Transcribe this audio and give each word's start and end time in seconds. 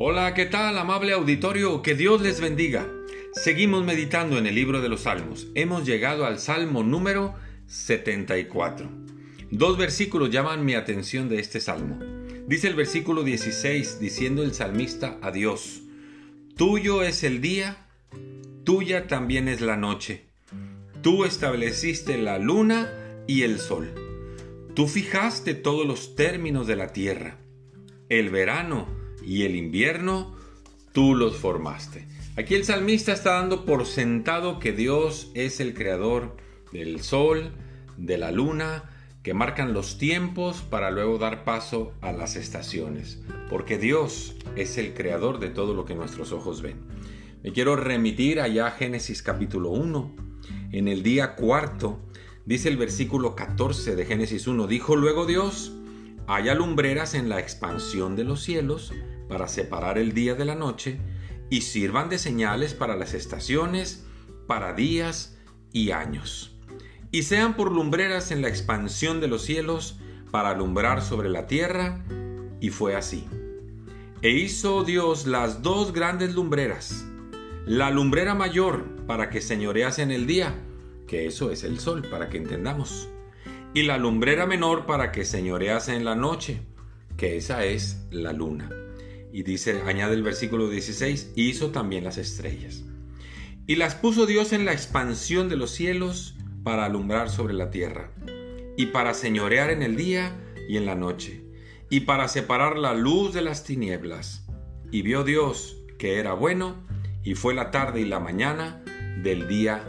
Hola, 0.00 0.32
¿qué 0.32 0.46
tal, 0.46 0.78
amable 0.78 1.12
auditorio? 1.12 1.82
Que 1.82 1.96
Dios 1.96 2.22
les 2.22 2.40
bendiga. 2.40 2.86
Seguimos 3.32 3.84
meditando 3.84 4.38
en 4.38 4.46
el 4.46 4.54
libro 4.54 4.80
de 4.80 4.88
los 4.88 5.00
Salmos. 5.00 5.48
Hemos 5.56 5.84
llegado 5.84 6.24
al 6.24 6.38
Salmo 6.38 6.84
número 6.84 7.34
74. 7.66 8.88
Dos 9.50 9.76
versículos 9.76 10.30
llaman 10.30 10.64
mi 10.64 10.76
atención 10.76 11.28
de 11.28 11.40
este 11.40 11.58
salmo. 11.58 11.98
Dice 12.46 12.68
el 12.68 12.76
versículo 12.76 13.24
16, 13.24 13.98
diciendo 13.98 14.44
el 14.44 14.54
salmista 14.54 15.18
a 15.20 15.32
Dios, 15.32 15.82
Tuyo 16.56 17.02
es 17.02 17.24
el 17.24 17.40
día, 17.40 17.88
tuya 18.62 19.08
también 19.08 19.48
es 19.48 19.60
la 19.60 19.76
noche. 19.76 20.26
Tú 21.02 21.24
estableciste 21.24 22.18
la 22.18 22.38
luna 22.38 22.88
y 23.26 23.42
el 23.42 23.58
sol. 23.58 23.92
Tú 24.74 24.86
fijaste 24.86 25.54
todos 25.54 25.84
los 25.84 26.14
términos 26.14 26.68
de 26.68 26.76
la 26.76 26.92
tierra. 26.92 27.38
El 28.08 28.30
verano 28.30 29.07
y 29.28 29.42
el 29.42 29.56
invierno 29.56 30.34
tú 30.92 31.14
los 31.14 31.36
formaste. 31.36 32.08
Aquí 32.38 32.54
el 32.54 32.64
salmista 32.64 33.12
está 33.12 33.34
dando 33.34 33.66
por 33.66 33.84
sentado 33.84 34.58
que 34.58 34.72
Dios 34.72 35.30
es 35.34 35.60
el 35.60 35.74
creador 35.74 36.34
del 36.72 37.02
sol, 37.02 37.52
de 37.98 38.16
la 38.16 38.32
luna, 38.32 38.84
que 39.22 39.34
marcan 39.34 39.74
los 39.74 39.98
tiempos 39.98 40.62
para 40.62 40.90
luego 40.90 41.18
dar 41.18 41.44
paso 41.44 41.92
a 42.00 42.10
las 42.10 42.36
estaciones, 42.36 43.22
porque 43.50 43.76
Dios 43.76 44.34
es 44.56 44.78
el 44.78 44.94
creador 44.94 45.40
de 45.40 45.50
todo 45.50 45.74
lo 45.74 45.84
que 45.84 45.94
nuestros 45.94 46.32
ojos 46.32 46.62
ven. 46.62 46.78
Me 47.42 47.52
quiero 47.52 47.76
remitir 47.76 48.40
allá 48.40 48.68
a 48.68 48.70
Génesis 48.70 49.22
capítulo 49.22 49.72
1. 49.72 50.16
En 50.72 50.88
el 50.88 51.02
día 51.02 51.34
cuarto, 51.34 52.00
dice 52.46 52.70
el 52.70 52.78
versículo 52.78 53.36
14 53.36 53.94
de 53.94 54.06
Génesis 54.06 54.46
1, 54.46 54.66
dijo 54.66 54.96
luego 54.96 55.26
Dios, 55.26 55.74
haya 56.26 56.54
lumbreras 56.54 57.12
en 57.12 57.28
la 57.28 57.40
expansión 57.40 58.16
de 58.16 58.24
los 58.24 58.42
cielos 58.42 58.94
para 59.28 59.48
separar 59.48 59.98
el 59.98 60.12
día 60.12 60.34
de 60.34 60.44
la 60.44 60.54
noche 60.54 60.98
y 61.50 61.62
sirvan 61.62 62.08
de 62.08 62.18
señales 62.18 62.74
para 62.74 62.96
las 62.96 63.14
estaciones, 63.14 64.06
para 64.46 64.72
días 64.72 65.38
y 65.72 65.90
años. 65.90 66.56
Y 67.10 67.22
sean 67.22 67.54
por 67.54 67.72
lumbreras 67.72 68.30
en 68.30 68.42
la 68.42 68.48
expansión 68.48 69.20
de 69.20 69.28
los 69.28 69.42
cielos 69.42 69.98
para 70.30 70.50
alumbrar 70.50 71.02
sobre 71.02 71.28
la 71.28 71.46
tierra. 71.46 72.04
Y 72.60 72.70
fue 72.70 72.96
así. 72.96 73.26
E 74.20 74.30
hizo 74.30 74.84
Dios 74.84 75.26
las 75.26 75.62
dos 75.62 75.92
grandes 75.92 76.34
lumbreras, 76.34 77.06
la 77.66 77.90
lumbrera 77.90 78.34
mayor 78.34 78.84
para 79.06 79.30
que 79.30 79.40
señorease 79.40 80.02
en 80.02 80.10
el 80.10 80.26
día, 80.26 80.56
que 81.06 81.26
eso 81.26 81.52
es 81.52 81.62
el 81.62 81.78
sol, 81.78 82.02
para 82.10 82.28
que 82.28 82.36
entendamos, 82.36 83.08
y 83.74 83.84
la 83.84 83.96
lumbrera 83.96 84.44
menor 84.44 84.86
para 84.86 85.12
que 85.12 85.24
señorease 85.24 85.94
en 85.94 86.04
la 86.04 86.16
noche, 86.16 86.62
que 87.16 87.36
esa 87.36 87.64
es 87.64 88.08
la 88.10 88.32
luna. 88.32 88.68
Y 89.32 89.42
dice, 89.42 89.82
añade 89.86 90.14
el 90.14 90.22
versículo 90.22 90.68
16, 90.68 91.32
hizo 91.36 91.70
también 91.70 92.04
las 92.04 92.18
estrellas. 92.18 92.84
Y 93.66 93.76
las 93.76 93.94
puso 93.94 94.26
Dios 94.26 94.52
en 94.52 94.64
la 94.64 94.72
expansión 94.72 95.48
de 95.48 95.56
los 95.56 95.70
cielos 95.70 96.34
para 96.62 96.84
alumbrar 96.84 97.30
sobre 97.30 97.54
la 97.54 97.70
tierra, 97.70 98.12
y 98.76 98.86
para 98.86 99.14
señorear 99.14 99.70
en 99.70 99.82
el 99.82 99.96
día 99.96 100.36
y 100.68 100.76
en 100.76 100.86
la 100.86 100.94
noche, 100.94 101.44
y 101.90 102.00
para 102.00 102.28
separar 102.28 102.78
la 102.78 102.94
luz 102.94 103.34
de 103.34 103.42
las 103.42 103.64
tinieblas. 103.64 104.46
Y 104.90 105.02
vio 105.02 105.24
Dios 105.24 105.76
que 105.98 106.18
era 106.18 106.32
bueno, 106.32 106.76
y 107.22 107.34
fue 107.34 107.54
la 107.54 107.70
tarde 107.70 108.00
y 108.00 108.04
la 108.04 108.20
mañana 108.20 108.82
del 109.22 109.48
día 109.48 109.84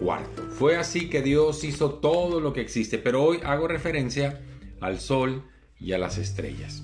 cuarto. 0.00 0.48
Fue 0.50 0.76
así 0.76 1.08
que 1.08 1.22
Dios 1.22 1.62
hizo 1.64 1.94
todo 1.94 2.40
lo 2.40 2.52
que 2.52 2.60
existe, 2.60 2.98
pero 2.98 3.22
hoy 3.22 3.40
hago 3.44 3.68
referencia 3.68 4.40
al 4.80 4.98
sol 4.98 5.44
y 5.78 5.92
a 5.92 5.98
las 5.98 6.18
estrellas. 6.18 6.82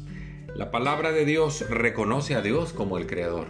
La 0.56 0.70
palabra 0.70 1.12
de 1.12 1.26
Dios 1.26 1.68
reconoce 1.68 2.34
a 2.34 2.40
Dios 2.40 2.72
como 2.72 2.96
el 2.96 3.06
creador. 3.06 3.48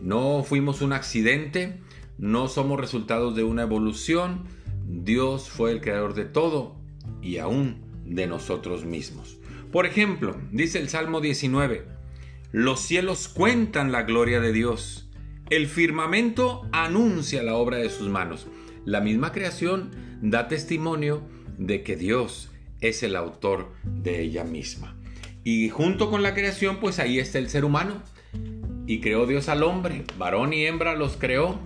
No 0.00 0.42
fuimos 0.42 0.82
un 0.82 0.92
accidente, 0.92 1.78
no 2.18 2.48
somos 2.48 2.80
resultados 2.80 3.36
de 3.36 3.44
una 3.44 3.62
evolución. 3.62 4.42
Dios 4.84 5.48
fue 5.48 5.70
el 5.70 5.80
creador 5.80 6.14
de 6.14 6.24
todo 6.24 6.74
y 7.22 7.38
aún 7.38 7.84
de 8.04 8.26
nosotros 8.26 8.84
mismos. 8.84 9.38
Por 9.70 9.86
ejemplo, 9.86 10.36
dice 10.50 10.80
el 10.80 10.88
Salmo 10.88 11.20
19, 11.20 11.86
los 12.50 12.80
cielos 12.80 13.28
cuentan 13.28 13.92
la 13.92 14.02
gloria 14.02 14.40
de 14.40 14.52
Dios, 14.52 15.08
el 15.50 15.68
firmamento 15.68 16.68
anuncia 16.72 17.44
la 17.44 17.54
obra 17.54 17.76
de 17.76 17.90
sus 17.90 18.08
manos. 18.08 18.48
La 18.84 19.00
misma 19.00 19.30
creación 19.30 19.92
da 20.20 20.48
testimonio 20.48 21.22
de 21.58 21.84
que 21.84 21.94
Dios 21.94 22.50
es 22.80 23.04
el 23.04 23.14
autor 23.14 23.70
de 23.84 24.20
ella 24.20 24.42
misma. 24.42 24.96
Y 25.44 25.68
junto 25.68 26.10
con 26.10 26.22
la 26.22 26.34
creación, 26.34 26.78
pues 26.80 26.98
ahí 26.98 27.18
está 27.18 27.38
el 27.38 27.50
ser 27.50 27.66
humano. 27.66 28.02
Y 28.86 29.00
creó 29.00 29.26
Dios 29.26 29.48
al 29.48 29.62
hombre, 29.62 30.04
varón 30.18 30.52
y 30.52 30.64
hembra 30.66 30.94
los 30.94 31.16
creó 31.16 31.60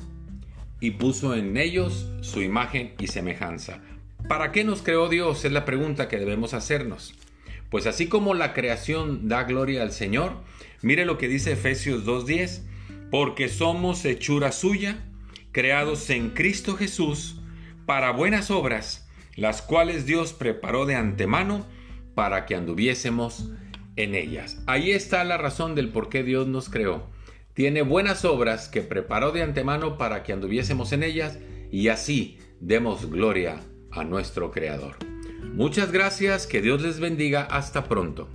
y 0.80 0.92
puso 0.92 1.34
en 1.34 1.56
ellos 1.56 2.08
su 2.20 2.42
imagen 2.42 2.94
y 2.98 3.08
semejanza. 3.08 3.80
¿Para 4.28 4.52
qué 4.52 4.64
nos 4.64 4.82
creó 4.82 5.08
Dios? 5.08 5.44
Es 5.44 5.52
la 5.52 5.64
pregunta 5.64 6.08
que 6.08 6.18
debemos 6.18 6.54
hacernos. 6.54 7.14
Pues 7.70 7.86
así 7.86 8.08
como 8.08 8.34
la 8.34 8.52
creación 8.54 9.28
da 9.28 9.44
gloria 9.44 9.82
al 9.82 9.92
Señor, 9.92 10.32
mire 10.82 11.04
lo 11.04 11.18
que 11.18 11.28
dice 11.28 11.52
Efesios 11.52 12.04
2.10, 12.04 12.62
porque 13.10 13.48
somos 13.48 14.04
hechura 14.04 14.52
suya, 14.52 15.04
creados 15.52 16.08
en 16.10 16.30
Cristo 16.30 16.76
Jesús, 16.76 17.40
para 17.86 18.12
buenas 18.12 18.50
obras, 18.50 19.08
las 19.34 19.62
cuales 19.62 20.06
Dios 20.06 20.32
preparó 20.32 20.86
de 20.86 20.94
antemano 20.94 21.66
para 22.14 22.46
que 22.46 22.54
anduviésemos 22.54 23.50
en 23.98 24.14
ellas. 24.14 24.62
Ahí 24.66 24.92
está 24.92 25.22
la 25.24 25.36
razón 25.36 25.74
del 25.74 25.90
por 25.90 26.08
qué 26.08 26.22
Dios 26.22 26.46
nos 26.46 26.70
creó. 26.70 27.06
Tiene 27.52 27.82
buenas 27.82 28.24
obras 28.24 28.68
que 28.68 28.82
preparó 28.82 29.32
de 29.32 29.42
antemano 29.42 29.98
para 29.98 30.22
que 30.22 30.32
anduviésemos 30.32 30.92
en 30.92 31.02
ellas 31.02 31.38
y 31.72 31.88
así 31.88 32.38
demos 32.60 33.10
gloria 33.10 33.60
a 33.90 34.04
nuestro 34.04 34.52
Creador. 34.52 34.96
Muchas 35.52 35.90
gracias, 35.90 36.46
que 36.46 36.62
Dios 36.62 36.82
les 36.82 37.00
bendiga, 37.00 37.42
hasta 37.42 37.84
pronto. 37.84 38.28